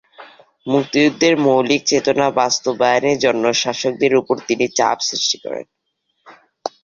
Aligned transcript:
মুক্তিযুদ্ধের 0.67 1.33
মৌলিক 1.45 1.81
চেতনা 1.85 2.27
বাস্তবায়নের 2.39 3.17
জন্য 3.19 3.43
শাসকদের 3.53 4.13
উপর 4.15 4.35
তিনি 4.47 4.65
চাপ 4.77 4.97
সৃষ্টি 5.09 5.37
করেন। 5.43 5.65